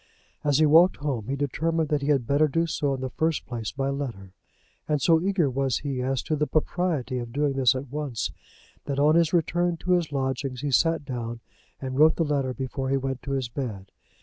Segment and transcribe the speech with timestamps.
[0.43, 3.45] As he walked home he determined that he had better do so in the first
[3.45, 4.33] place by letter,
[4.87, 8.31] and so eager was he as to the propriety of doing this at once,
[8.85, 11.39] that on his return to his lodgings he sat down,
[11.79, 13.91] and wrote the letter before he went to his bed.